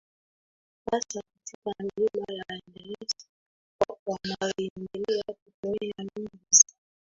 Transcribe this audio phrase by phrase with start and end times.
[0.91, 3.27] hasa katika milima ya Andes
[4.05, 6.77] wanaoendelea kutumia lugha zao